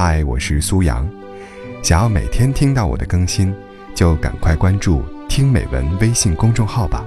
[0.00, 1.04] 嗨，我是苏阳。
[1.82, 3.52] 想要每天听到我的更新，
[3.96, 7.04] 就赶快关注“听美文”微信公众号吧。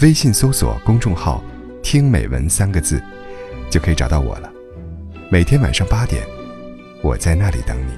[0.00, 1.44] 微信搜索公众号
[1.84, 2.98] “听美文”三个字，
[3.68, 4.50] 就可以找到我了。
[5.30, 6.26] 每天晚上八点，
[7.02, 7.92] 我在那里等你。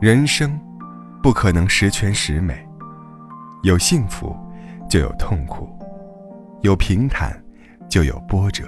[0.00, 0.58] 人生
[1.22, 2.66] 不可能十全十美，
[3.62, 4.34] 有幸福。
[4.94, 5.68] 就有痛苦，
[6.62, 7.36] 有平坦，
[7.88, 8.62] 就有波折。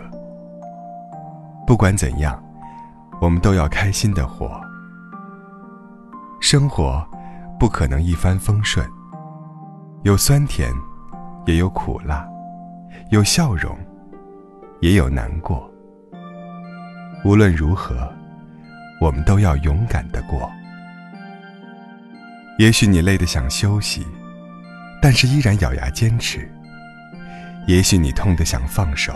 [1.65, 2.43] 不管怎样，
[3.21, 4.61] 我们都要开心的活。
[6.41, 7.01] 生活
[7.61, 8.85] 不可能一帆风顺，
[10.03, 10.69] 有酸甜，
[11.47, 12.29] 也有苦辣，
[13.11, 13.79] 有笑容，
[14.81, 15.71] 也有难过。
[17.25, 18.13] 无论如何，
[19.01, 20.51] 我们都要勇敢的过。
[22.59, 24.05] 也许你累得想休息。
[25.09, 26.51] 但是依然咬牙坚持。
[27.69, 29.15] 也许你痛得想放手，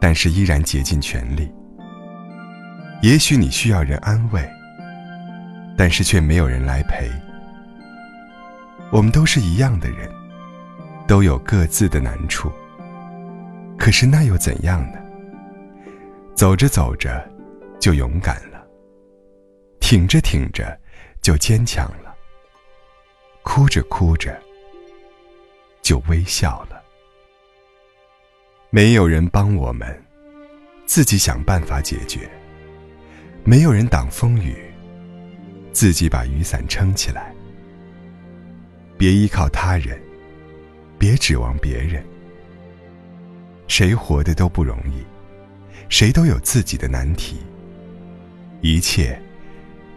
[0.00, 1.52] 但是依然竭尽全力。
[3.02, 4.50] 也许你需要人安慰，
[5.76, 7.06] 但是却没有人来陪。
[8.90, 10.08] 我们都是一样的人，
[11.06, 12.50] 都有各自的难处。
[13.78, 14.98] 可是那又怎样呢？
[16.34, 17.22] 走着走着，
[17.78, 18.58] 就勇敢了；
[19.80, 20.74] 挺着挺着，
[21.20, 22.10] 就坚强了；
[23.42, 24.34] 哭着哭着。
[25.82, 26.82] 就微笑了。
[28.70, 30.02] 没有人帮我们，
[30.86, 32.20] 自己想办法解决；
[33.44, 34.56] 没有人挡风雨，
[35.72, 37.34] 自己把雨伞撑起来。
[38.96, 40.00] 别依靠他人，
[40.98, 42.02] 别指望别人。
[43.66, 45.02] 谁活的都不容易，
[45.88, 47.38] 谁都有自己的难题。
[48.60, 49.20] 一切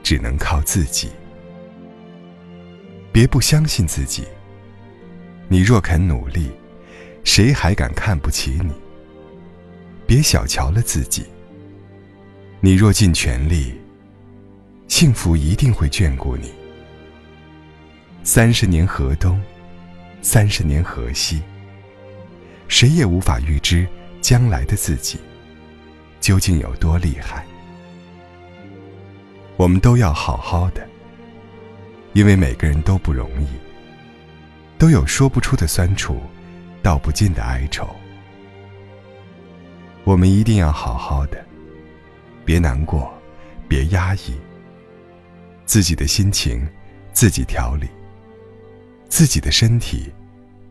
[0.01, 1.11] 只能靠自己。
[3.11, 4.25] 别不相信自己。
[5.47, 6.49] 你若肯努力，
[7.23, 8.71] 谁还敢看不起你？
[10.07, 11.25] 别小瞧了自己。
[12.61, 13.73] 你若尽全力，
[14.87, 16.51] 幸福一定会眷顾你。
[18.23, 19.39] 三十年河东，
[20.21, 21.41] 三十年河西。
[22.67, 23.87] 谁也无法预知
[24.21, 25.19] 将来的自己
[26.19, 27.45] 究竟有多厉害。
[29.57, 30.87] 我们都要好好的，
[32.13, 33.64] 因为每个人都不容易。
[34.77, 36.21] 都有说不出的酸楚，
[36.83, 37.87] 道不尽的哀愁。
[40.03, 41.43] 我们一定要好好的，
[42.43, 43.11] 别难过，
[43.67, 44.35] 别压抑。
[45.65, 46.67] 自己的心情，
[47.11, 47.87] 自己调理；
[49.09, 50.13] 自己的身体，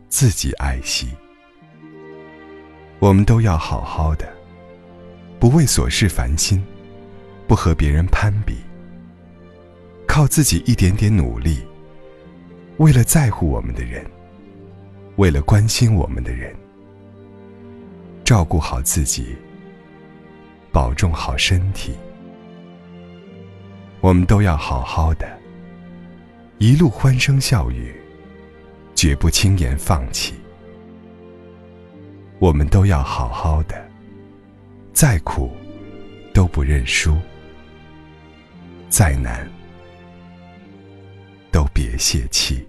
[0.07, 1.09] 自己爱惜。
[2.99, 4.25] 我们都要好好的，
[5.37, 6.63] 不为琐事烦心，
[7.45, 8.55] 不和别人攀比，
[10.07, 11.61] 靠自己一点点努力。
[12.77, 14.05] 为了在乎我们的人，
[15.15, 16.53] 为了关心我们的人，
[18.23, 19.35] 照顾好自己，
[20.73, 21.93] 保重好身体，
[24.01, 25.25] 我们都要好好的，
[26.57, 27.95] 一路欢声笑语，
[28.93, 30.33] 绝不轻言放弃。
[32.39, 33.89] 我们都要好好的，
[34.91, 35.49] 再苦
[36.33, 37.17] 都不认输，
[38.89, 39.49] 再难。
[41.97, 42.67] 泄气。